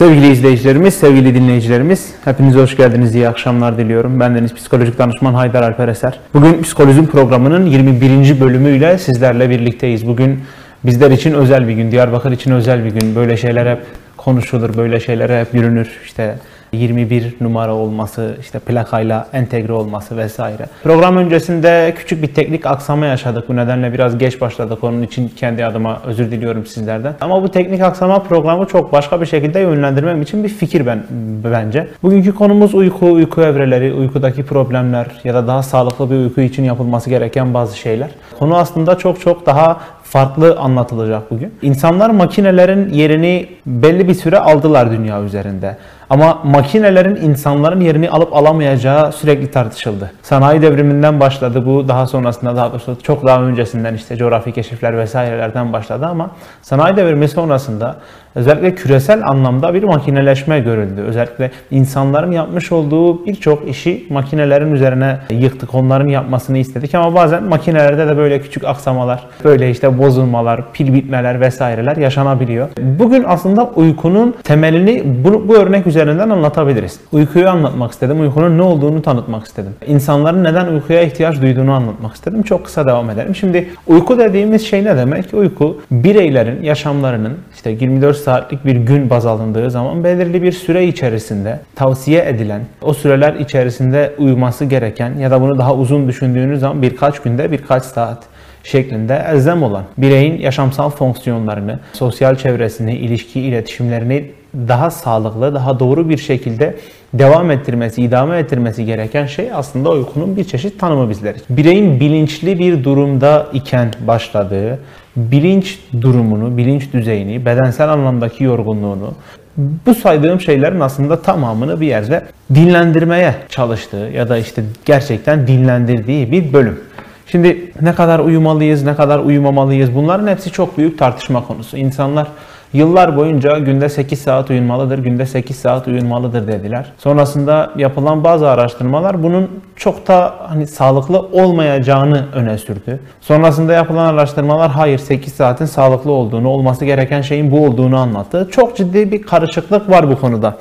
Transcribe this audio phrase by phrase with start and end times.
[0.00, 4.20] Sevgili izleyicilerimiz, sevgili dinleyicilerimiz, hepinize hoş geldiniz, iyi akşamlar diliyorum.
[4.20, 6.20] Ben Deniz Psikolojik Danışman Haydar Alper Eser.
[6.34, 8.40] Bugün Psikolojim programının 21.
[8.40, 10.06] bölümüyle sizlerle birlikteyiz.
[10.06, 10.40] Bugün
[10.84, 13.16] bizler için özel bir gün, Diyarbakır için özel bir gün.
[13.16, 13.82] Böyle şeyler hep
[14.16, 15.88] konuşulur, böyle şeylere hep yürünür.
[16.04, 16.34] İşte
[16.72, 20.66] 21 numara olması, işte plakayla entegre olması vesaire.
[20.82, 23.48] Program öncesinde küçük bir teknik aksama yaşadık.
[23.48, 24.84] Bu nedenle biraz geç başladık.
[24.84, 27.14] Onun için kendi adıma özür diliyorum sizlerden.
[27.20, 31.02] Ama bu teknik aksama programı çok başka bir şekilde yönlendirmem için bir fikir ben
[31.44, 31.88] bence.
[32.02, 37.10] Bugünkü konumuz uyku, uyku evreleri, uykudaki problemler ya da daha sağlıklı bir uyku için yapılması
[37.10, 38.08] gereken bazı şeyler.
[38.38, 41.54] Konu aslında çok çok daha farklı anlatılacak bugün.
[41.62, 45.76] İnsanlar makinelerin yerini belli bir süre aldılar dünya üzerinde.
[46.10, 50.12] Ama makinelerin insanların yerini alıp alamayacağı sürekli tartışıldı.
[50.22, 55.72] Sanayi devriminden başladı bu daha sonrasında daha doğrusu çok daha öncesinden işte coğrafi keşifler vesairelerden
[55.72, 56.30] başladı ama
[56.62, 57.96] sanayi devrimi sonrasında
[58.34, 61.00] özellikle küresel anlamda bir makineleşme görüldü.
[61.00, 65.74] Özellikle insanların yapmış olduğu birçok işi makinelerin üzerine yıktık.
[65.74, 71.40] Onların yapmasını istedik ama bazen makinelerde de böyle küçük aksamalar, böyle işte bozulmalar, pil bitmeler
[71.40, 72.68] vesaireler yaşanabiliyor.
[72.78, 77.00] Bugün aslında uykunun temelini bu, bu örnek üzerinden anlatabiliriz.
[77.12, 78.20] Uykuyu anlatmak istedim.
[78.20, 79.72] Uykunun ne olduğunu tanıtmak istedim.
[79.86, 82.42] İnsanların neden uykuya ihtiyaç duyduğunu anlatmak istedim.
[82.42, 83.34] Çok kısa devam edelim.
[83.34, 85.34] Şimdi uyku dediğimiz şey ne demek?
[85.34, 91.60] Uyku bireylerin yaşamlarının işte 24 saatlik bir gün baz alındığı zaman belirli bir süre içerisinde
[91.74, 97.20] tavsiye edilen, o süreler içerisinde uyuması gereken ya da bunu daha uzun düşündüğünüz zaman birkaç
[97.20, 98.18] günde birkaç saat
[98.64, 106.18] şeklinde elzem olan bireyin yaşamsal fonksiyonlarını, sosyal çevresini, ilişki iletişimlerini daha sağlıklı, daha doğru bir
[106.18, 106.76] şekilde
[107.14, 111.34] devam ettirmesi, idame ettirmesi gereken şey aslında uykunun bir çeşit tanımı bizler.
[111.50, 114.78] Bireyin bilinçli bir durumda iken başladığı,
[115.16, 119.14] bilinç durumunu, bilinç düzeyini, bedensel anlamdaki yorgunluğunu,
[119.56, 126.52] bu saydığım şeylerin aslında tamamını bir yerde dinlendirmeye çalıştığı ya da işte gerçekten dinlendirdiği bir
[126.52, 126.80] bölüm.
[127.26, 131.76] Şimdi ne kadar uyumalıyız, ne kadar uyumamalıyız bunların hepsi çok büyük tartışma konusu.
[131.76, 132.28] İnsanlar
[132.72, 136.92] Yıllar boyunca günde 8 saat uyunmalıdır, günde 8 saat uyunmalıdır dediler.
[136.98, 143.00] Sonrasında yapılan bazı araştırmalar bunun çok da hani sağlıklı olmayacağını öne sürdü.
[143.20, 148.48] Sonrasında yapılan araştırmalar hayır 8 saatin sağlıklı olduğunu, olması gereken şeyin bu olduğunu anlattı.
[148.50, 150.58] Çok ciddi bir karışıklık var bu konuda.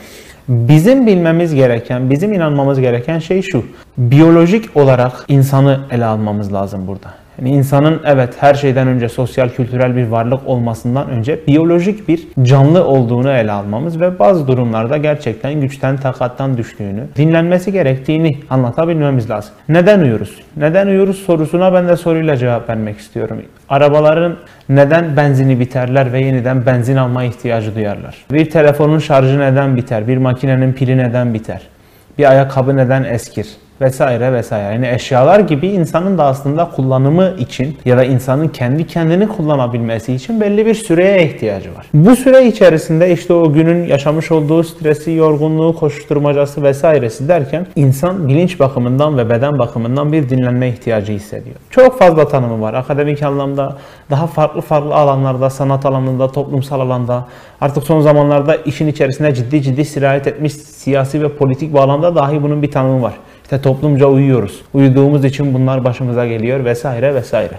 [0.47, 3.65] Bizim bilmemiz gereken, bizim inanmamız gereken şey şu.
[3.97, 7.18] Biyolojik olarak insanı ele almamız lazım burada.
[7.39, 12.85] Yani insanın evet her şeyden önce sosyal kültürel bir varlık olmasından önce biyolojik bir canlı
[12.85, 19.51] olduğunu ele almamız ve bazı durumlarda gerçekten güçten takattan düştüğünü, dinlenmesi gerektiğini anlatabilmemiz lazım.
[19.69, 20.35] Neden uyuyoruz?
[20.57, 23.41] Neden uyuyoruz sorusuna ben de soruyla cevap vermek istiyorum.
[23.69, 24.35] Arabaların
[24.69, 28.15] neden benzini biterler ve yeniden benzin alma ihtiyacı duyarlar?
[28.31, 30.07] Bir telefonun şarjı neden biter?
[30.07, 31.61] Bir makinenin pili neden biter?
[32.17, 33.47] Bir ayakkabı neden eskir?
[33.81, 34.73] Vesaire vesaire.
[34.73, 40.41] Yani eşyalar gibi insanın da aslında kullanımı için ya da insanın kendi kendini kullanabilmesi için
[40.41, 41.85] belli bir süreye ihtiyacı var.
[41.93, 48.59] Bu süre içerisinde işte o günün yaşamış olduğu stresi, yorgunluğu, koşturmacası vesairesi derken insan bilinç
[48.59, 51.55] bakımından ve beden bakımından bir dinlenme ihtiyacı hissediyor.
[51.69, 52.73] Çok fazla tanımı var.
[52.73, 53.77] Akademik anlamda,
[54.09, 57.27] daha farklı farklı alanlarda, sanat alanında, toplumsal alanda,
[57.61, 62.61] artık son zamanlarda işin içerisine ciddi ciddi sirayet etmiş siyasi ve politik bağlamda dahi bunun
[62.61, 63.13] bir tanımı var.
[63.49, 64.61] İşte toplumca uyuyoruz.
[64.73, 67.53] Uyuduğumuz için bunlar başımıza geliyor vesaire vesaire.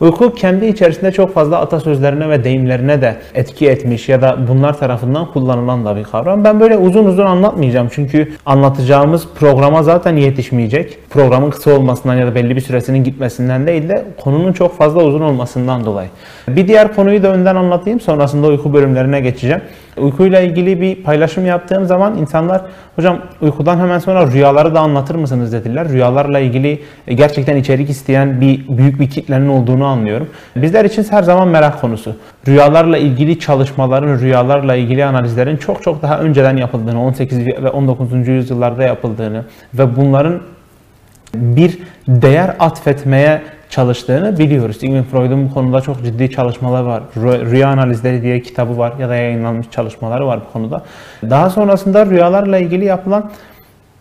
[0.00, 5.26] Uyku kendi içerisinde çok fazla atasözlerine ve deyimlerine de etki etmiş ya da bunlar tarafından
[5.32, 6.44] kullanılan da bir kavram.
[6.44, 10.98] Ben böyle uzun uzun anlatmayacağım çünkü anlatacağımız programa zaten yetişmeyecek.
[11.10, 15.20] Programın kısa olmasından ya da belli bir süresinin gitmesinden değil de konunun çok fazla uzun
[15.20, 16.08] olmasından dolayı.
[16.48, 19.60] Bir diğer konuyu da önden anlatayım sonrasında uyku bölümlerine geçeceğim.
[19.96, 22.62] Uykuyla ilgili bir paylaşım yaptığım zaman insanlar
[22.96, 25.88] hocam uykudan hemen sonra rüyaları da anlatır mısınız dediler.
[25.88, 30.28] Rüyalarla ilgili gerçekten içerik isteyen bir büyük bir kitlenin olduğunu anlıyorum.
[30.56, 32.16] Bizler için her zaman merak konusu.
[32.48, 38.28] Rüyalarla ilgili çalışmaların, rüyalarla ilgili analizlerin çok çok daha önceden yapıldığını, 18 ve 19.
[38.28, 39.44] yüzyıllarda yapıldığını
[39.74, 40.40] ve bunların
[41.34, 43.42] bir değer atfetmeye
[43.74, 44.76] çalıştığını biliyoruz.
[44.76, 47.02] Sigmund Freud'un bu konuda çok ciddi çalışmalar var.
[47.16, 50.82] Rüya analizleri diye kitabı var ya da yayınlanmış çalışmaları var bu konuda.
[51.22, 53.30] Daha sonrasında rüyalarla ilgili yapılan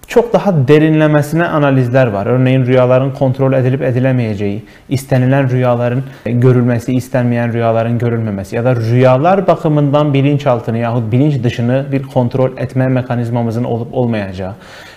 [0.07, 2.25] çok daha derinlemesine analizler var.
[2.25, 10.13] Örneğin rüyaların kontrol edilip edilemeyeceği, istenilen rüyaların görülmesi, istenmeyen rüyaların görülmemesi ya da rüyalar bakımından
[10.13, 14.53] bilinçaltını yahut bilinç dışını bir kontrol etme mekanizmamızın olup olmayacağı.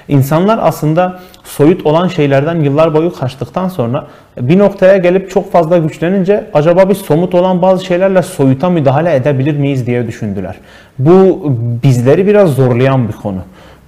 [0.08, 4.06] İnsanlar aslında soyut olan şeylerden yıllar boyu kaçtıktan sonra
[4.40, 9.56] bir noktaya gelip çok fazla güçlenince acaba biz somut olan bazı şeylerle soyuta müdahale edebilir
[9.56, 10.56] miyiz diye düşündüler.
[10.98, 11.42] Bu
[11.82, 13.38] bizleri biraz zorlayan bir konu.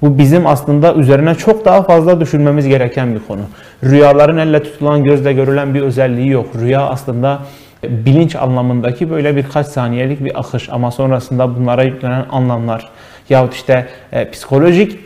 [0.03, 3.41] Bu bizim aslında üzerine çok daha fazla düşünmemiz gereken bir konu.
[3.85, 6.47] Rüyaların elle tutulan, gözle görülen bir özelliği yok.
[6.61, 7.39] Rüya aslında
[7.83, 12.89] bilinç anlamındaki böyle birkaç saniyelik bir akış ama sonrasında bunlara yüklenen anlamlar
[13.31, 14.99] yahut işte e, psikolojik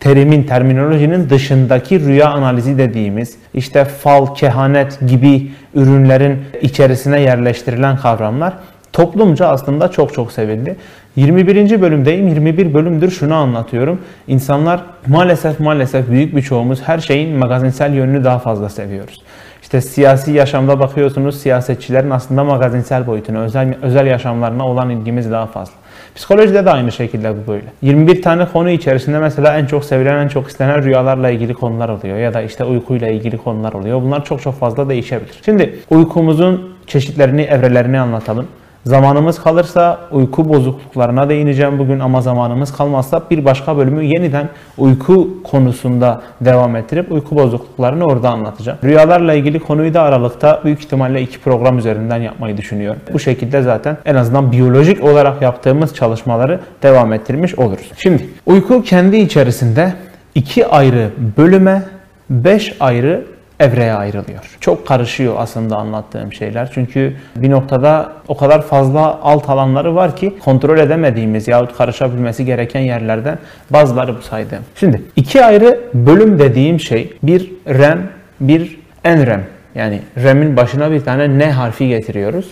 [0.00, 8.52] terimin, terminolojinin dışındaki rüya analizi dediğimiz işte fal, kehanet gibi ürünlerin içerisine yerleştirilen kavramlar
[8.92, 10.76] toplumca aslında çok çok sevildi.
[11.18, 11.80] 21.
[11.80, 12.28] bölümdeyim.
[12.28, 14.00] 21 bölümdür şunu anlatıyorum.
[14.28, 19.22] İnsanlar maalesef maalesef büyük bir çoğumuz her şeyin magazinsel yönünü daha fazla seviyoruz.
[19.62, 25.74] İşte siyasi yaşamda bakıyorsunuz siyasetçilerin aslında magazinsel boyutuna, özel, özel yaşamlarına olan ilgimiz daha fazla.
[26.14, 27.66] Psikolojide de aynı şekilde bu böyle.
[27.82, 32.18] 21 tane konu içerisinde mesela en çok sevilen, en çok istenen rüyalarla ilgili konular oluyor
[32.18, 34.02] ya da işte uykuyla ilgili konular oluyor.
[34.02, 35.40] Bunlar çok çok fazla değişebilir.
[35.44, 38.46] Şimdi uykumuzun çeşitlerini, evrelerini anlatalım.
[38.88, 44.48] Zamanımız kalırsa uyku bozukluklarına değineceğim bugün ama zamanımız kalmazsa bir başka bölümü yeniden
[44.78, 48.78] uyku konusunda devam ettirip uyku bozukluklarını orada anlatacağım.
[48.84, 53.00] Rüyalarla ilgili konuyu da Aralık'ta büyük ihtimalle iki program üzerinden yapmayı düşünüyorum.
[53.12, 57.92] Bu şekilde zaten en azından biyolojik olarak yaptığımız çalışmaları devam ettirmiş oluruz.
[57.98, 59.92] Şimdi uyku kendi içerisinde
[60.34, 61.82] iki ayrı bölüme,
[62.30, 63.24] beş ayrı
[63.60, 64.56] evreye ayrılıyor.
[64.60, 66.70] Çok karışıyor aslında anlattığım şeyler.
[66.74, 72.80] Çünkü bir noktada o kadar fazla alt alanları var ki kontrol edemediğimiz yahut karışabilmesi gereken
[72.80, 73.38] yerlerden
[73.70, 74.62] bazıları bu saydığım.
[74.74, 78.08] Şimdi iki ayrı bölüm dediğim şey bir REM,
[78.40, 79.44] bir NREM.
[79.74, 82.50] Yani REM'in başına bir tane N harfi getiriyoruz.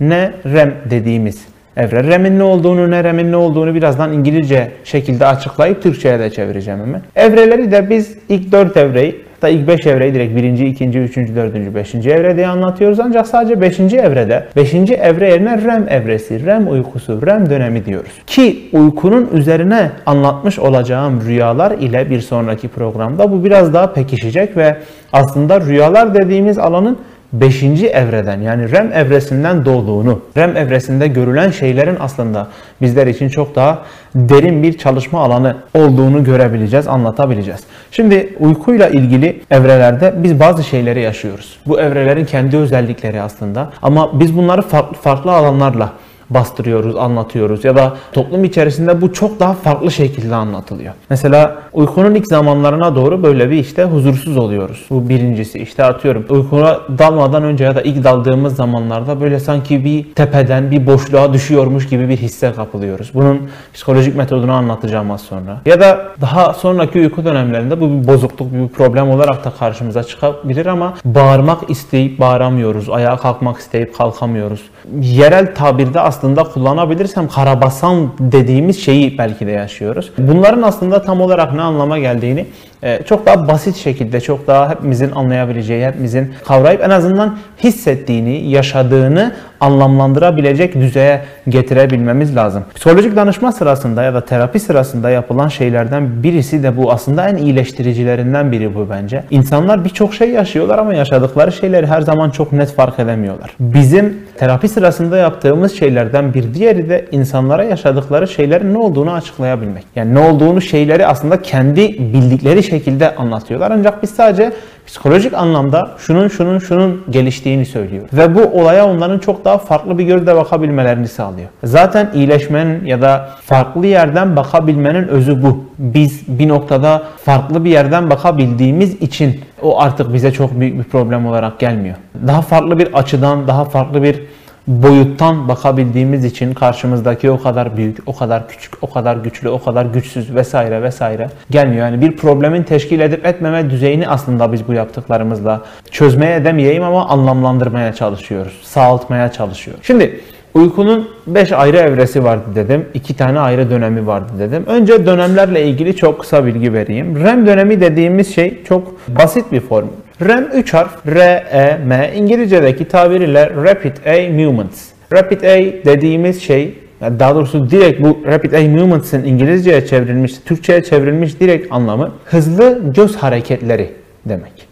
[0.00, 1.46] Ne REM dediğimiz
[1.76, 2.04] evre.
[2.04, 7.02] REM'in ne olduğunu, ne REM'in ne olduğunu birazdan İngilizce şekilde açıklayıp Türkçe'ye de çevireceğim hemen.
[7.16, 10.42] Evreleri de biz ilk 4 evreyi Hatta ilk 5 evreyi direkt 1.
[10.42, 10.98] 2.
[10.98, 11.16] 3.
[11.16, 11.74] 4.
[11.74, 11.94] 5.
[11.94, 13.00] evre diye anlatıyoruz.
[13.00, 13.80] Ancak sadece 5.
[13.80, 14.74] evrede 5.
[14.74, 18.12] evre yerine REM evresi, REM uykusu, REM dönemi diyoruz.
[18.26, 24.76] Ki uykunun üzerine anlatmış olacağım rüyalar ile bir sonraki programda bu biraz daha pekişecek ve
[25.12, 26.98] aslında rüyalar dediğimiz alanın
[27.32, 27.62] 5.
[27.62, 32.46] evreden yani REM evresinden doğduğunu, REM evresinde görülen şeylerin aslında
[32.82, 33.82] bizler için çok daha
[34.14, 37.60] derin bir çalışma alanı olduğunu görebileceğiz, anlatabileceğiz.
[37.90, 41.58] Şimdi uykuyla ilgili evrelerde biz bazı şeyleri yaşıyoruz.
[41.66, 45.92] Bu evrelerin kendi özellikleri aslında ama biz bunları farklı, farklı alanlarla
[46.30, 50.94] bastırıyoruz, anlatıyoruz ya da toplum içerisinde bu çok daha farklı şekilde anlatılıyor.
[51.10, 54.86] Mesela uykunun ilk zamanlarına doğru böyle bir işte huzursuz oluyoruz.
[54.90, 60.14] Bu birincisi işte atıyorum uykuna dalmadan önce ya da ilk daldığımız zamanlarda böyle sanki bir
[60.14, 63.10] tepeden bir boşluğa düşüyormuş gibi bir hisse kapılıyoruz.
[63.14, 65.60] Bunun psikolojik metodunu anlatacağım az sonra.
[65.66, 70.66] Ya da daha sonraki uyku dönemlerinde bu bir bozukluk, bir problem olarak da karşımıza çıkabilir
[70.66, 72.90] ama bağırmak isteyip bağıramıyoruz.
[72.90, 74.62] Ayağa kalkmak isteyip kalkamıyoruz.
[75.00, 80.12] Yerel tabirde aslında kullanabilirsem karabasan dediğimiz şeyi belki de yaşıyoruz.
[80.18, 82.46] Bunların aslında tam olarak ne anlama geldiğini
[82.82, 89.32] e, çok daha basit şekilde, çok daha hepimizin anlayabileceği, hepimizin kavrayıp en azından hissettiğini, yaşadığını
[89.60, 92.64] anlamlandırabilecek düzeye getirebilmemiz lazım.
[92.74, 96.92] Psikolojik danışma sırasında ya da terapi sırasında yapılan şeylerden birisi de bu.
[96.92, 99.24] Aslında en iyileştiricilerinden biri bu bence.
[99.30, 103.50] İnsanlar birçok şey yaşıyorlar ama yaşadıkları şeyleri her zaman çok net fark edemiyorlar.
[103.60, 109.84] Bizim terapi sırasında yaptığımız şeylerden bir diğeri de insanlara yaşadıkları şeylerin ne olduğunu açıklayabilmek.
[109.96, 113.70] Yani ne olduğunu şeyleri aslında kendi bildikleri şekilde anlatıyorlar.
[113.70, 114.52] Ancak biz sadece
[114.88, 118.08] psikolojik anlamda şunun şunun şunun geliştiğini söylüyor.
[118.12, 121.48] Ve bu olaya onların çok daha farklı bir gözle bakabilmelerini sağlıyor.
[121.64, 125.64] Zaten iyileşmenin ya da farklı yerden bakabilmenin özü bu.
[125.78, 131.26] Biz bir noktada farklı bir yerden bakabildiğimiz için o artık bize çok büyük bir problem
[131.26, 131.96] olarak gelmiyor.
[132.26, 134.22] Daha farklı bir açıdan, daha farklı bir
[134.68, 139.86] boyuttan bakabildiğimiz için karşımızdaki o kadar büyük, o kadar küçük, o kadar güçlü, o kadar
[139.86, 141.86] güçsüz vesaire vesaire gelmiyor.
[141.86, 147.92] Yani bir problemin teşkil edip etmeme düzeyini aslında biz bu yaptıklarımızla çözmeye demeyeyim ama anlamlandırmaya
[147.92, 148.60] çalışıyoruz.
[148.62, 149.84] Sağaltmaya çalışıyoruz.
[149.84, 150.20] Şimdi
[150.54, 152.86] Uykunun 5 ayrı evresi vardı dedim.
[152.94, 154.64] 2 tane ayrı dönemi vardı dedim.
[154.66, 157.24] Önce dönemlerle ilgili çok kısa bilgi vereyim.
[157.24, 159.88] REM dönemi dediğimiz şey çok basit bir form.
[160.20, 161.20] REM 3 harf R,
[161.52, 162.10] E, M.
[162.14, 164.84] İngilizce'deki tabiriyle Rapid Eye Movements.
[165.12, 171.40] Rapid Eye dediğimiz şey daha doğrusu direkt bu Rapid Eye Movements'in İngilizceye çevrilmiş, Türkçe'ye çevrilmiş
[171.40, 173.90] direkt anlamı hızlı göz hareketleri
[174.26, 174.68] demek.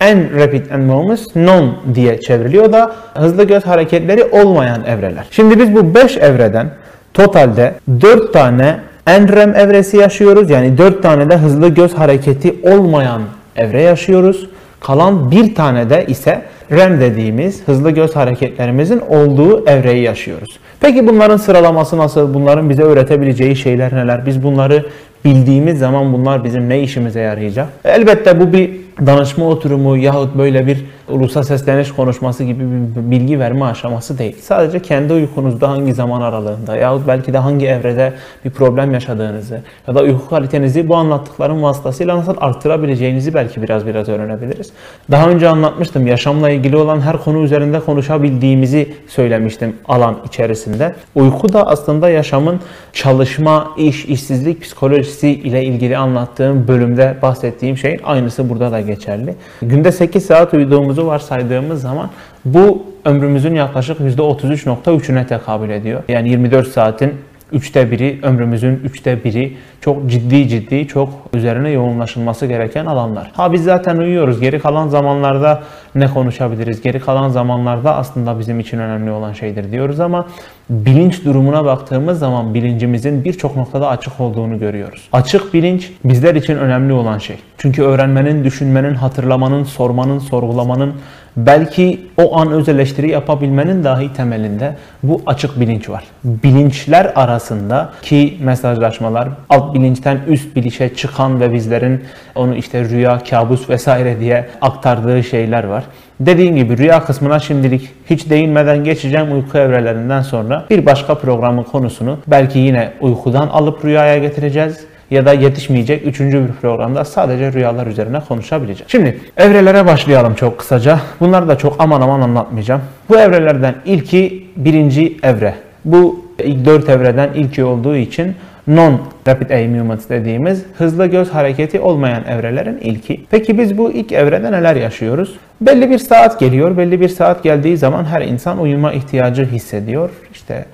[0.00, 5.26] En rapid and movements non diye çevriliyor da hızlı göz hareketleri olmayan evreler.
[5.30, 6.70] Şimdi biz bu 5 evreden
[7.14, 8.76] totalde 4 tane
[9.06, 10.50] NREM evresi yaşıyoruz.
[10.50, 13.22] Yani 4 tane de hızlı göz hareketi olmayan
[13.56, 14.48] evre yaşıyoruz.
[14.86, 20.58] Kalan bir tane de ise REM dediğimiz hızlı göz hareketlerimizin olduğu evreyi yaşıyoruz.
[20.80, 22.34] Peki bunların sıralaması nasıl?
[22.34, 24.26] Bunların bize öğretebileceği şeyler neler?
[24.26, 24.86] Biz bunları
[25.24, 27.68] bildiğimiz zaman bunlar bizim ne işimize yarayacak?
[27.84, 33.64] Elbette bu bir danışma oturumu yahut böyle bir ulusal sesleniş konuşması gibi bir bilgi verme
[33.64, 34.36] aşaması değil.
[34.40, 38.12] Sadece kendi uykunuzda hangi zaman aralığında yahut belki de hangi evrede
[38.44, 44.08] bir problem yaşadığınızı ya da uyku kalitenizi bu anlattıklarım vasıtasıyla nasıl arttırabileceğinizi belki biraz biraz
[44.08, 44.72] öğrenebiliriz.
[45.10, 50.94] Daha önce anlatmıştım yaşamla ilgili olan her konu üzerinde konuşabildiğimizi söylemiştim alan içerisinde.
[51.14, 52.60] Uyku da aslında yaşamın
[52.92, 59.34] çalışma, iş, işsizlik psikolojisi ile ilgili anlattığım bölümde bahsettiğim şeyin aynısı burada da geçerli.
[59.62, 62.10] Günde 8 saat uyuduğumuzu varsaydığımız zaman
[62.44, 66.02] bu ömrümüzün yaklaşık %33.3'üne tekabül ediyor.
[66.08, 67.14] Yani 24 saatin
[67.52, 73.30] üçte biri, ömrümüzün üçte biri çok ciddi ciddi, çok üzerine yoğunlaşılması gereken alanlar.
[73.34, 74.40] Ha biz zaten uyuyoruz.
[74.40, 75.62] Geri kalan zamanlarda
[75.94, 76.82] ne konuşabiliriz?
[76.82, 80.26] Geri kalan zamanlarda aslında bizim için önemli olan şeydir diyoruz ama
[80.70, 85.08] bilinç durumuna baktığımız zaman bilincimizin birçok noktada açık olduğunu görüyoruz.
[85.12, 87.36] Açık bilinç bizler için önemli olan şey.
[87.58, 90.94] Çünkü öğrenmenin, düşünmenin, hatırlamanın, sormanın, sorgulamanın
[91.36, 96.04] belki o an öz eleştiri yapabilmenin dahi temelinde bu açık bilinç var.
[96.24, 103.70] Bilinçler arasında ki mesajlaşmalar alt bilinçten üst bilişe çıkan ve bizlerin onu işte rüya, kabus
[103.70, 105.84] vesaire diye aktardığı şeyler var.
[106.20, 112.18] Dediğim gibi rüya kısmına şimdilik hiç değinmeden geçeceğim uyku evrelerinden sonra bir başka programın konusunu
[112.26, 118.20] belki yine uykudan alıp rüyaya getireceğiz ya da yetişmeyecek üçüncü bir programda sadece rüyalar üzerine
[118.20, 118.88] konuşabileceğim.
[118.90, 120.98] Şimdi evrelere başlayalım çok kısaca.
[121.20, 122.80] Bunları da çok aman aman anlatmayacağım.
[123.08, 125.54] Bu evrelerden ilki birinci evre.
[125.84, 128.34] Bu ilk dört evreden ilki olduğu için
[128.66, 133.20] non rapid eye movements dediğimiz hızlı göz hareketi olmayan evrelerin ilki.
[133.30, 135.38] Peki biz bu ilk evrede neler yaşıyoruz?
[135.60, 136.76] Belli bir saat geliyor.
[136.76, 140.10] Belli bir saat geldiği zaman her insan uyuma ihtiyacı hissediyor.
[140.32, 140.64] İşte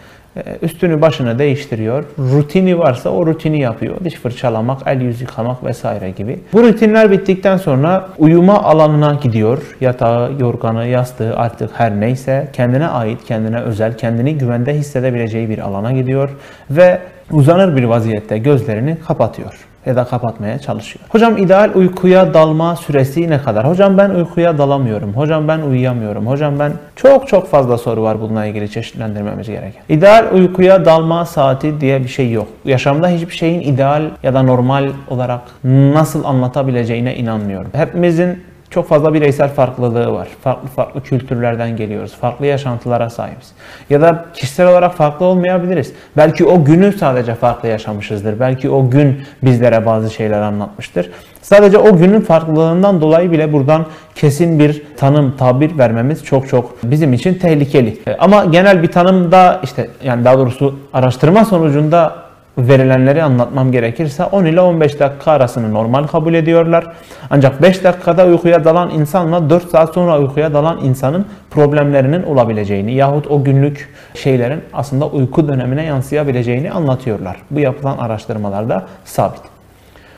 [0.62, 2.04] üstünü başını değiştiriyor.
[2.18, 3.96] Rutini varsa o rutini yapıyor.
[4.04, 6.38] Diş fırçalamak, el yüz yıkamak vesaire gibi.
[6.52, 9.76] Bu rutinler bittikten sonra uyuma alanına gidiyor.
[9.80, 15.92] Yatağı, yorganı, yastığı artık her neyse kendine ait, kendine özel, kendini güvende hissedebileceği bir alana
[15.92, 16.30] gidiyor
[16.70, 16.98] ve
[17.30, 21.04] uzanır bir vaziyette gözlerini kapatıyor ya da kapatmaya çalışıyor.
[21.08, 23.68] Hocam ideal uykuya dalma süresi ne kadar?
[23.68, 25.12] Hocam ben uykuya dalamıyorum.
[25.12, 26.26] Hocam ben uyuyamıyorum.
[26.26, 29.82] Hocam ben çok çok fazla soru var bununla ilgili çeşitlendirmemiz gereken.
[29.88, 32.48] İdeal uykuya dalma saati diye bir şey yok.
[32.64, 37.70] Yaşamda hiçbir şeyin ideal ya da normal olarak nasıl anlatabileceğine inanmıyorum.
[37.72, 40.28] Hepimizin çok fazla bireysel farklılığı var.
[40.44, 42.14] Farklı farklı kültürlerden geliyoruz.
[42.14, 43.52] Farklı yaşantılara sahibiz.
[43.90, 45.92] Ya da kişisel olarak farklı olmayabiliriz.
[46.16, 48.40] Belki o günü sadece farklı yaşamışızdır.
[48.40, 51.10] Belki o gün bizlere bazı şeyler anlatmıştır.
[51.42, 57.12] Sadece o günün farklılığından dolayı bile buradan kesin bir tanım, tabir vermemiz çok çok bizim
[57.12, 57.98] için tehlikeli.
[58.18, 64.60] Ama genel bir tanımda işte yani daha doğrusu araştırma sonucunda verilenleri anlatmam gerekirse 10 ile
[64.60, 66.92] 15 dakika arasını normal kabul ediyorlar.
[67.30, 73.26] Ancak 5 dakikada uykuya dalan insanla 4 saat sonra uykuya dalan insanın problemlerinin olabileceğini yahut
[73.30, 77.36] o günlük şeylerin aslında uyku dönemine yansıyabileceğini anlatıyorlar.
[77.50, 79.40] Bu yapılan araştırmalarda sabit.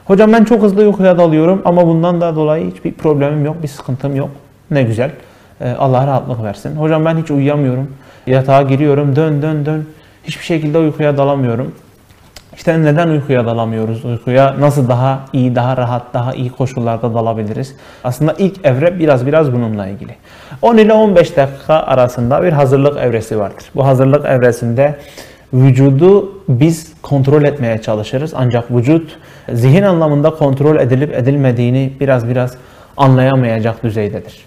[0.04, 4.16] Hocam ben çok hızlı uykuya dalıyorum ama bundan da dolayı hiçbir problemim yok, bir sıkıntım
[4.16, 4.30] yok.
[4.70, 5.10] Ne güzel.
[5.60, 6.76] Ee, Allah rahatlık versin.
[6.76, 7.90] Hocam ben hiç uyuyamıyorum.
[8.26, 9.86] Yatağa giriyorum, dön dön dön.
[10.24, 11.74] Hiçbir şekilde uykuya dalamıyorum.
[12.56, 14.04] İşte neden uykuya dalamıyoruz?
[14.04, 17.76] Uykuya nasıl daha iyi, daha rahat, daha iyi koşullarda dalabiliriz?
[18.04, 20.16] Aslında ilk evre biraz biraz bununla ilgili.
[20.62, 23.64] 10 ile 15 dakika arasında bir hazırlık evresi vardır.
[23.75, 24.99] Bu hazırlık evresinde
[25.52, 28.32] vücudu biz kontrol etmeye çalışırız.
[28.37, 29.18] Ancak vücut
[29.52, 32.56] zihin anlamında kontrol edilip edilmediğini biraz biraz
[32.96, 34.44] anlayamayacak düzeydedir.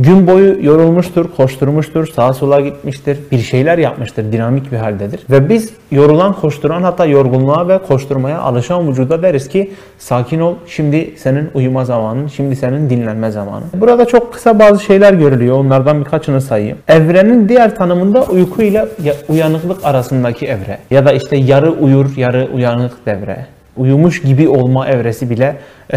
[0.00, 5.20] Gün boyu yorulmuştur, koşturmuştur, sağa sola gitmiştir, bir şeyler yapmıştır, dinamik bir haldedir.
[5.30, 11.14] Ve biz yorulan, koşturan hatta yorgunluğa ve koşturmaya alışan vücuda deriz ki sakin ol, şimdi
[11.16, 13.64] senin uyuma zamanın, şimdi senin dinlenme zamanı.
[13.74, 16.78] Burada çok kısa bazı şeyler görülüyor, onlardan birkaçını sayayım.
[16.88, 18.88] Evrenin diğer tanımında uyku ile
[19.28, 23.46] uyanıklık arasındaki evre ya da işte yarı uyur, yarı uyanık devre
[23.78, 25.56] uyumuş gibi olma evresi bile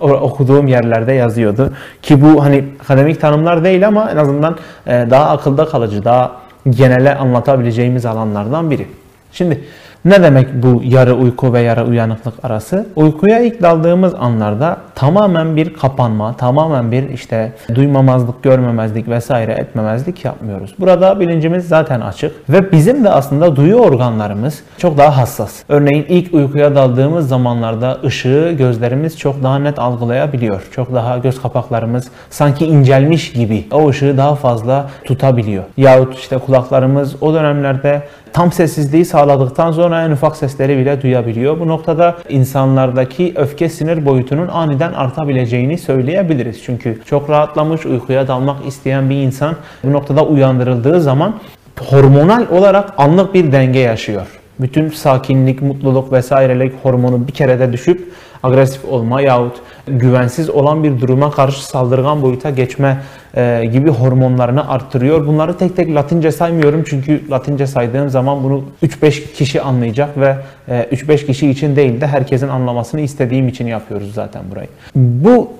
[0.00, 1.72] okuduğum yerlerde yazıyordu.
[2.02, 6.32] Ki bu hani akademik tanımlar değil ama en azından e, daha akılda kalıcı, daha
[6.70, 8.86] genele anlatabileceğimiz alanlardan biri.
[9.32, 9.64] Şimdi
[10.04, 12.86] ne demek bu yarı uyku ve yarı uyanıklık arası?
[12.96, 20.74] Uykuya ilk daldığımız anlarda tamamen bir kapanma, tamamen bir işte duymamazlık, görmemezlik vesaire etmemezlik yapmıyoruz.
[20.78, 25.62] Burada bilincimiz zaten açık ve bizim de aslında duyu organlarımız çok daha hassas.
[25.68, 30.68] Örneğin ilk uykuya daldığımız zamanlarda ışığı gözlerimiz çok daha net algılayabiliyor.
[30.72, 35.64] Çok daha göz kapaklarımız sanki incelmiş gibi o ışığı daha fazla tutabiliyor.
[35.76, 38.02] Yahut işte kulaklarımız o dönemlerde
[38.34, 41.60] tam sessizliği sağladıktan sonra en ufak sesleri bile duyabiliyor.
[41.60, 46.62] Bu noktada insanlardaki öfke sinir boyutunun aniden artabileceğini söyleyebiliriz.
[46.64, 51.34] Çünkü çok rahatlamış, uykuya dalmak isteyen bir insan bu noktada uyandırıldığı zaman
[51.80, 54.26] hormonal olarak anlık bir denge yaşıyor.
[54.60, 58.12] Bütün sakinlik, mutluluk vesairelik hormonu bir kerede düşüp
[58.44, 62.98] agresif olma yahut güvensiz olan bir duruma karşı saldırgan boyuta geçme
[63.36, 65.26] e, gibi hormonlarını arttırıyor.
[65.26, 70.36] Bunları tek tek Latince saymıyorum çünkü Latince saydığım zaman bunu 3-5 kişi anlayacak ve
[70.68, 74.68] e, 3-5 kişi için değil de herkesin anlamasını istediğim için yapıyoruz zaten burayı.
[74.94, 75.50] Bu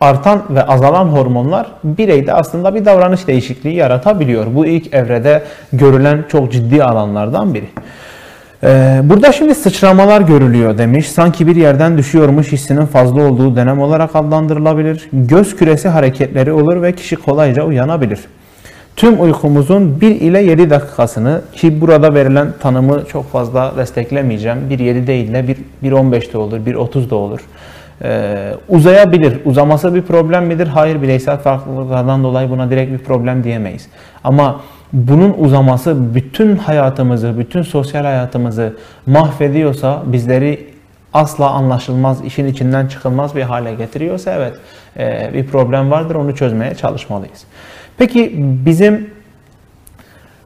[0.00, 4.46] artan ve azalan hormonlar bireyde aslında bir davranış değişikliği yaratabiliyor.
[4.54, 7.68] Bu ilk evrede görülen çok ciddi alanlardan biri.
[8.64, 11.08] Ee, burada şimdi sıçramalar görülüyor demiş.
[11.08, 15.08] Sanki bir yerden düşüyormuş hissinin fazla olduğu dönem olarak adlandırılabilir.
[15.12, 18.20] Göz küresi hareketleri olur ve kişi kolayca uyanabilir.
[18.96, 24.58] Tüm uykumuzun 1 ile 7 dakikasını ki burada verilen tanımı çok fazla desteklemeyeceğim.
[24.70, 27.40] 1.7 değil de 1.15 de olur, 1.30 da olur.
[28.02, 29.38] Ee, uzayabilir.
[29.44, 30.66] Uzaması bir problem midir?
[30.66, 33.86] Hayır bireysel farklılıklardan dolayı buna direkt bir problem diyemeyiz.
[34.24, 34.60] Ama
[34.92, 40.66] bunun uzaması bütün hayatımızı, bütün sosyal hayatımızı mahvediyorsa, bizleri
[41.14, 44.54] asla anlaşılmaz, işin içinden çıkılmaz bir hale getiriyorsa evet
[44.98, 47.44] e, bir problem vardır, onu çözmeye çalışmalıyız.
[47.98, 49.10] Peki bizim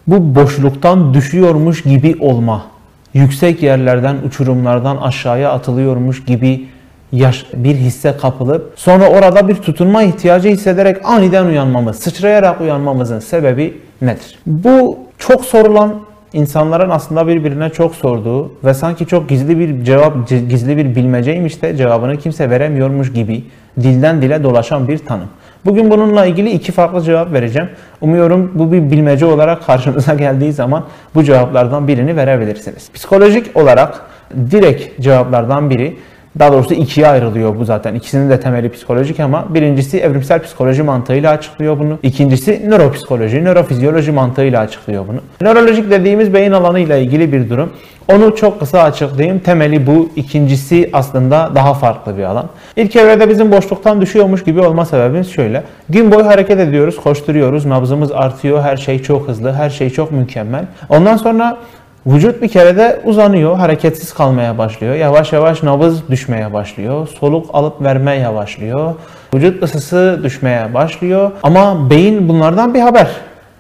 [0.06, 2.66] bu boşluktan düşüyormuş gibi olma,
[3.14, 6.68] yüksek yerlerden, uçurumlardan aşağıya atılıyormuş gibi
[7.12, 13.78] yaş bir hisse kapılıp sonra orada bir tutunma ihtiyacı hissederek aniden uyanmamız, sıçrayarak uyanmamızın sebebi
[14.02, 14.38] nedir?
[14.46, 15.94] Bu çok sorulan
[16.32, 21.76] insanların aslında birbirine çok sorduğu ve sanki çok gizli bir cevap, gizli bir bilmeceymiş de
[21.76, 23.44] cevabını kimse veremiyormuş gibi
[23.80, 25.28] dilden dile dolaşan bir tanım.
[25.64, 27.68] Bugün bununla ilgili iki farklı cevap vereceğim.
[28.00, 32.90] Umuyorum bu bir bilmece olarak karşınıza geldiği zaman bu cevaplardan birini verebilirsiniz.
[32.94, 34.00] Psikolojik olarak
[34.50, 35.96] direkt cevaplardan biri
[36.38, 37.94] daha doğrusu ikiye ayrılıyor bu zaten.
[37.94, 41.98] İkisinin de temeli psikolojik ama birincisi evrimsel psikoloji mantığıyla açıklıyor bunu.
[42.02, 45.20] İkincisi nöropsikoloji, nörofizyoloji mantığıyla açıklıyor bunu.
[45.40, 47.70] Nörolojik dediğimiz beyin alanı ile ilgili bir durum.
[48.08, 49.38] Onu çok kısa açıklayayım.
[49.38, 50.08] Temeli bu.
[50.16, 52.48] İkincisi aslında daha farklı bir alan.
[52.76, 55.62] İlk evrede bizim boşluktan düşüyormuş gibi olma sebebimiz şöyle.
[55.88, 60.64] Gün boyu hareket ediyoruz, koşturuyoruz, nabzımız artıyor, her şey çok hızlı, her şey çok mükemmel.
[60.88, 61.58] Ondan sonra
[62.06, 64.94] Vücut bir kere de uzanıyor, hareketsiz kalmaya başlıyor.
[64.94, 67.08] Yavaş yavaş nabız düşmeye başlıyor.
[67.08, 68.94] Soluk alıp vermeye yavaşlıyor.
[69.34, 71.30] Vücut ısısı düşmeye başlıyor.
[71.42, 73.08] Ama beyin bunlardan bir haber.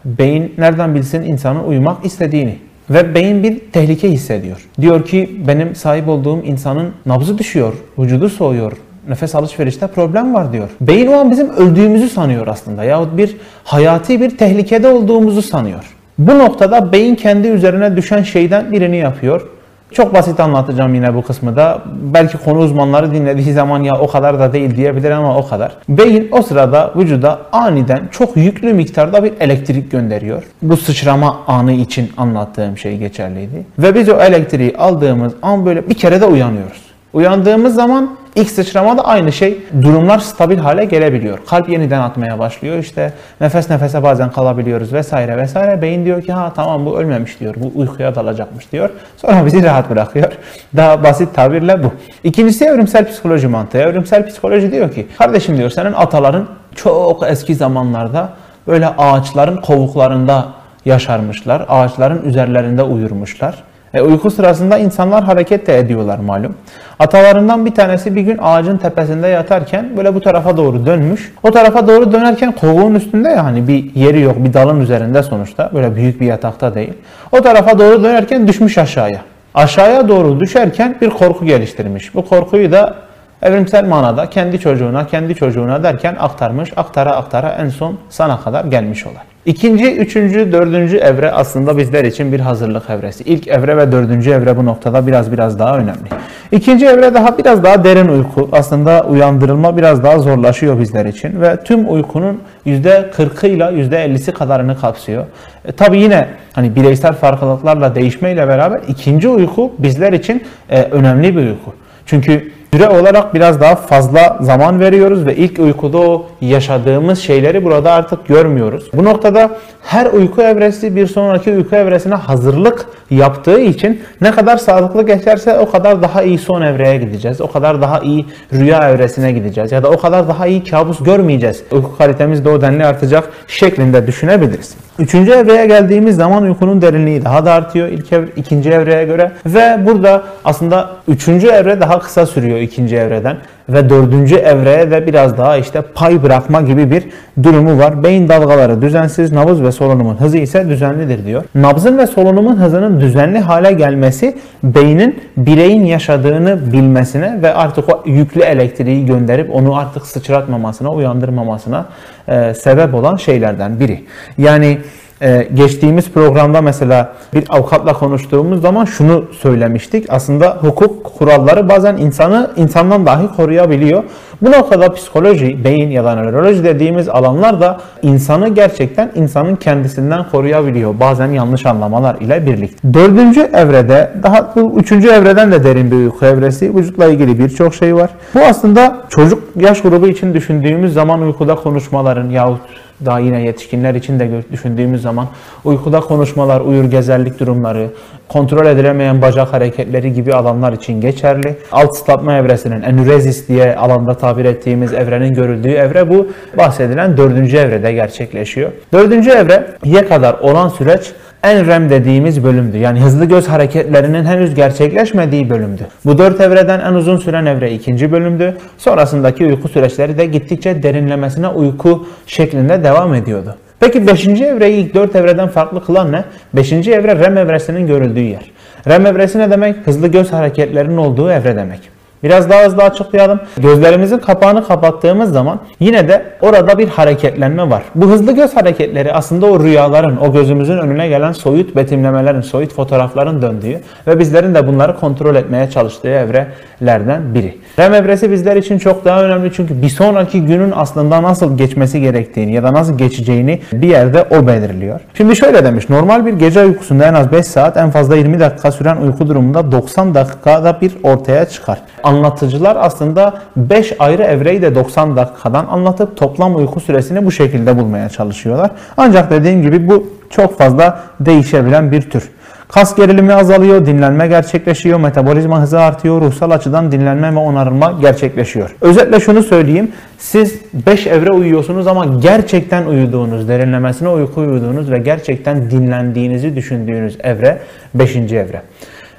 [0.04, 2.58] Beyin nereden bilsin insanın uyumak istediğini.
[2.90, 4.68] Ve beyin bir tehlike hissediyor.
[4.80, 8.72] Diyor ki benim sahip olduğum insanın nabzı düşüyor, vücudu soğuyor,
[9.08, 10.68] nefes alışverişte problem var diyor.
[10.80, 15.95] Beyin o an bizim öldüğümüzü sanıyor aslında yahut bir hayati bir tehlikede olduğumuzu sanıyor.
[16.18, 19.48] Bu noktada beyin kendi üzerine düşen şeyden birini yapıyor.
[19.92, 21.82] Çok basit anlatacağım yine bu kısmı da.
[22.14, 25.76] Belki konu uzmanları dinlediği zaman ya o kadar da değil diyebilir ama o kadar.
[25.88, 30.42] Beyin o sırada vücuda aniden çok yüklü miktarda bir elektrik gönderiyor.
[30.62, 33.66] Bu sıçrama anı için anlattığım şey geçerliydi.
[33.78, 36.82] Ve biz o elektriği aldığımız an böyle bir kere de uyanıyoruz.
[37.12, 39.58] Uyandığımız zaman ilk sıçramada aynı şey.
[39.82, 41.38] Durumlar stabil hale gelebiliyor.
[41.46, 42.78] Kalp yeniden atmaya başlıyor.
[42.78, 45.82] İşte nefes nefese bazen kalabiliyoruz vesaire vesaire.
[45.82, 47.54] Beyin diyor ki ha tamam bu ölmemiş diyor.
[47.58, 48.90] Bu uykuya dalacakmış diyor.
[49.16, 50.32] Sonra bizi rahat bırakıyor.
[50.76, 51.92] Daha basit tabirle bu.
[52.24, 53.78] İkincisi evrimsel psikoloji mantığı.
[53.78, 58.28] Evrimsel psikoloji diyor ki kardeşim diyor senin ataların çok eski zamanlarda
[58.66, 60.46] böyle ağaçların kovuklarında
[60.84, 61.64] yaşarmışlar.
[61.68, 63.54] Ağaçların üzerlerinde uyurmuşlar.
[63.94, 66.54] E, uyku sırasında insanlar hareket de ediyorlar malum.
[66.98, 71.32] Atalarından bir tanesi bir gün ağacın tepesinde yatarken böyle bu tarafa doğru dönmüş.
[71.42, 75.70] O tarafa doğru dönerken kovuğun üstünde ya hani bir yeri yok bir dalın üzerinde sonuçta.
[75.74, 76.92] Böyle büyük bir yatakta değil.
[77.32, 79.20] O tarafa doğru dönerken düşmüş aşağıya.
[79.54, 82.14] Aşağıya doğru düşerken bir korku geliştirmiş.
[82.14, 82.94] Bu korkuyu da
[83.42, 89.06] Evrimsel manada kendi çocuğuna, kendi çocuğuna derken aktarmış, aktara aktara en son sana kadar gelmiş
[89.06, 89.22] olay.
[89.46, 93.24] İkinci, üçüncü, dördüncü evre aslında bizler için bir hazırlık evresi.
[93.24, 96.08] İlk evre ve dördüncü evre bu noktada biraz biraz daha önemli.
[96.52, 98.48] İkinci evre daha biraz daha derin uyku.
[98.52, 105.24] Aslında uyandırılma biraz daha zorlaşıyor bizler için ve tüm uykunun %40'ı ile %50'si kadarını kapsıyor.
[105.64, 111.42] E, tabii yine hani bireysel farklılıklarla değişmeyle beraber ikinci uyku bizler için e, önemli bir
[111.42, 111.74] uyku.
[112.06, 117.92] Çünkü süre olarak biraz daha fazla zaman veriyoruz ve ilk uykuda o yaşadığımız şeyleri burada
[117.92, 118.90] artık görmüyoruz.
[118.94, 119.50] Bu noktada
[119.86, 125.70] her uyku evresi bir sonraki uyku evresine hazırlık yaptığı için ne kadar sağlıklı geçerse o
[125.70, 127.40] kadar daha iyi son evreye gideceğiz.
[127.40, 131.62] O kadar daha iyi rüya evresine gideceğiz ya da o kadar daha iyi kabus görmeyeceğiz.
[131.72, 134.74] Uyku kalitemiz de o denli artacak şeklinde düşünebiliriz.
[134.98, 139.86] Üçüncü evreye geldiğimiz zaman uykunun derinliği daha da artıyor ilk evre, ikinci evreye göre ve
[139.86, 143.36] burada aslında üçüncü evre daha kısa sürüyor ikinci evreden
[143.68, 147.04] ve dördüncü evreye de biraz daha işte pay bırakma gibi bir
[147.42, 148.02] durumu var.
[148.04, 151.44] Beyin dalgaları düzensiz, nabız ve solunumun hızı ise düzenlidir diyor.
[151.54, 158.40] Nabzın ve solunumun hızının düzenli hale gelmesi beynin bireyin yaşadığını bilmesine ve artık o yüklü
[158.40, 161.86] elektriği gönderip onu artık sıçratmamasına, uyandırmamasına
[162.28, 164.04] e, sebep olan şeylerden biri.
[164.38, 164.78] Yani
[165.22, 170.06] ee, geçtiğimiz programda mesela bir avukatla konuştuğumuz zaman şunu söylemiştik.
[170.08, 174.02] Aslında hukuk kuralları bazen insanı insandan dahi koruyabiliyor.
[174.42, 181.00] Bu noktada psikoloji, beyin ya da nöroloji dediğimiz alanlar da insanı gerçekten insanın kendisinden koruyabiliyor.
[181.00, 182.94] Bazen yanlış anlamalar ile birlikte.
[182.94, 186.76] Dördüncü evrede, daha bu üçüncü evreden de derin bir uyku evresi.
[186.76, 188.10] Vücutla ilgili birçok şey var.
[188.34, 192.60] Bu aslında çocuk yaş grubu için düşündüğümüz zaman uykuda konuşmaların yahut
[193.04, 195.26] daha yine yetişkinler için de düşündüğümüz zaman
[195.64, 197.90] uykuda konuşmalar, uyur gezerlik durumları,
[198.28, 201.56] kontrol edilemeyen bacak hareketleri gibi alanlar için geçerli.
[201.72, 206.28] Alt ıslatma evresinin enürezis diye alanda tabir ettiğimiz evrenin görüldüğü evre bu
[206.58, 208.72] bahsedilen dördüncü evrede gerçekleşiyor.
[208.92, 211.12] Dördüncü evreye kadar olan süreç
[211.46, 212.78] en REM dediğimiz bölümdü.
[212.78, 215.86] Yani hızlı göz hareketlerinin henüz gerçekleşmediği bölümdü.
[216.04, 218.56] Bu dört evreden en uzun süren evre ikinci bölümdü.
[218.78, 223.56] Sonrasındaki uyku süreçleri de gittikçe derinlemesine uyku şeklinde devam ediyordu.
[223.80, 224.26] Peki 5.
[224.26, 226.24] evreyi ilk 4 evreden farklı kılan ne?
[226.54, 226.72] 5.
[226.72, 228.50] evre REM evresinin görüldüğü yer.
[228.88, 229.76] REM evresi ne demek?
[229.84, 231.95] Hızlı göz hareketlerinin olduğu evre demek.
[232.26, 233.40] Biraz daha hızlı açıklayalım.
[233.58, 237.82] Gözlerimizin kapağını kapattığımız zaman yine de orada bir hareketlenme var.
[237.94, 243.42] Bu hızlı göz hareketleri aslında o rüyaların, o gözümüzün önüne gelen soyut betimlemelerin, soyut fotoğrafların
[243.42, 247.58] döndüğü ve bizlerin de bunları kontrol etmeye çalıştığı evrelerden biri.
[247.78, 252.52] REM evresi bizler için çok daha önemli çünkü bir sonraki günün aslında nasıl geçmesi gerektiğini
[252.52, 255.00] ya da nasıl geçeceğini bir yerde o belirliyor.
[255.14, 258.72] Şimdi şöyle demiş, normal bir gece uykusunda en az 5 saat, en fazla 20 dakika
[258.72, 261.78] süren uyku durumunda 90 dakikada bir ortaya çıkar
[262.16, 268.08] anlatıcılar aslında 5 ayrı evreyi de 90 dakikadan anlatıp toplam uyku süresini bu şekilde bulmaya
[268.08, 268.70] çalışıyorlar.
[268.96, 272.30] Ancak dediğim gibi bu çok fazla değişebilen bir tür.
[272.68, 278.76] Kas gerilimi azalıyor, dinlenme gerçekleşiyor, metabolizma hızı artıyor, ruhsal açıdan dinlenme ve onarılma gerçekleşiyor.
[278.80, 285.70] Özetle şunu söyleyeyim, siz 5 evre uyuyorsunuz ama gerçekten uyuduğunuz, derinlemesine uyku uyuduğunuz ve gerçekten
[285.70, 287.58] dinlendiğinizi düşündüğünüz evre
[287.94, 288.16] 5.
[288.16, 288.62] evre.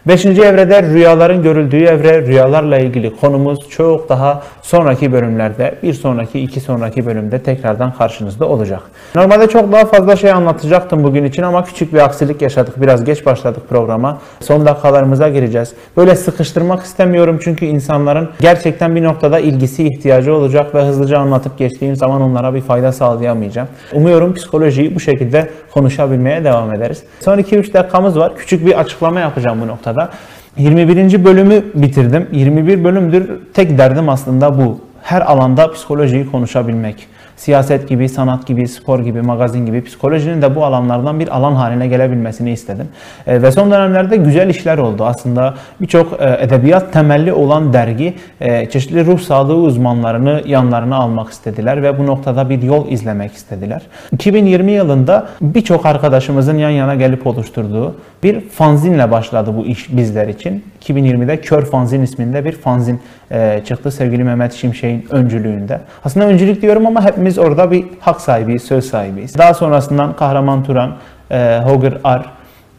[0.07, 6.59] Beşinci evrede rüyaların görüldüğü evre, rüyalarla ilgili konumuz çok daha sonraki bölümlerde, bir sonraki, iki
[6.59, 8.81] sonraki bölümde tekrardan karşınızda olacak.
[9.15, 12.81] Normalde çok daha fazla şey anlatacaktım bugün için ama küçük bir aksilik yaşadık.
[12.81, 14.17] Biraz geç başladık programa.
[14.39, 15.73] Son dakikalarımıza gireceğiz.
[15.97, 21.95] Böyle sıkıştırmak istemiyorum çünkü insanların gerçekten bir noktada ilgisi ihtiyacı olacak ve hızlıca anlatıp geçtiğim
[21.95, 23.67] zaman onlara bir fayda sağlayamayacağım.
[23.93, 27.03] Umuyorum psikolojiyi bu şekilde konuşabilmeye devam ederiz.
[27.19, 28.35] Son 2-3 dakikamız var.
[28.37, 30.11] Küçük bir açıklama yapacağım bu noktada sırada.
[30.57, 31.25] 21.
[31.25, 32.27] bölümü bitirdim.
[32.31, 33.31] 21 bölümdür.
[33.53, 34.79] Tek derdim aslında bu.
[35.01, 37.07] Her alanda psikolojiyi konuşabilmek
[37.37, 41.87] siyaset gibi, sanat gibi, spor gibi, magazin gibi psikolojinin de bu alanlardan bir alan haline
[41.87, 42.87] gelebilmesini istedim.
[43.27, 45.05] E, ve son dönemlerde güzel işler oldu.
[45.05, 51.83] Aslında birçok e, edebiyat temelli olan dergi e, çeşitli ruh sağlığı uzmanlarını yanlarına almak istediler
[51.83, 53.81] ve bu noktada bir yol izlemek istediler.
[54.11, 60.63] 2020 yılında birçok arkadaşımızın yan yana gelip oluşturduğu bir fanzinle başladı bu iş bizler için.
[60.81, 62.99] 2020'de Kör Fanzin isminde bir fanzin
[63.31, 65.79] e, çıktı sevgili Mehmet Şimşek'in öncülüğünde.
[66.05, 69.37] Aslında öncülük diyorum ama hepimiz orada bir hak sahibiyiz, söz sahibiyiz.
[69.37, 70.95] Daha sonrasından Kahraman Turan,
[71.31, 71.61] e,
[72.03, 72.25] Ar,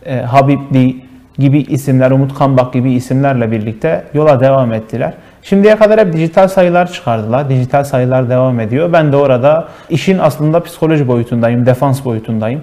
[0.06, 0.96] e, Habib Di
[1.38, 5.12] gibi isimler, Umut Kambak gibi isimlerle birlikte yola devam ettiler.
[5.48, 7.48] Şimdiye kadar hep dijital sayılar çıkardılar.
[7.48, 8.92] Dijital sayılar devam ediyor.
[8.92, 12.62] Ben de orada işin aslında psikoloji boyutundayım, defans boyutundayım.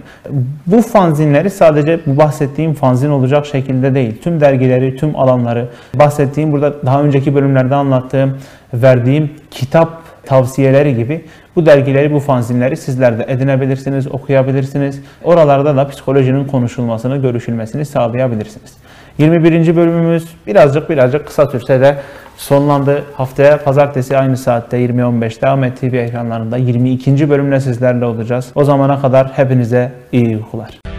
[0.67, 4.21] Bu fanzinleri sadece bu bahsettiğim fanzin olacak şekilde değil.
[4.21, 8.37] Tüm dergileri, tüm alanları, bahsettiğim burada daha önceki bölümlerde anlattığım,
[8.73, 9.89] verdiğim kitap
[10.25, 15.01] tavsiyeleri gibi bu dergileri, bu fanzinleri sizler de edinebilirsiniz, okuyabilirsiniz.
[15.23, 18.73] Oralarda da psikolojinin konuşulmasını, görüşülmesini sağlayabilirsiniz.
[19.17, 19.75] 21.
[19.75, 21.95] bölümümüz birazcık birazcık kısa sürse de
[22.37, 23.03] sonlandı.
[23.13, 27.29] Haftaya pazartesi aynı saatte 20.15'te Ahmet TV ekranlarında 22.
[27.29, 28.51] bölümle sizlerle olacağız.
[28.55, 30.94] O zamana kadar hepinize iyi uykular.